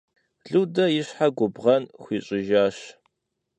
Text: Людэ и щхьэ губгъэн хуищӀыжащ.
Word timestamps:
Людэ 0.51 0.85
и 0.99 1.01
щхьэ 1.07 1.27
губгъэн 1.37 1.83
хуищӀыжащ. 2.01 2.77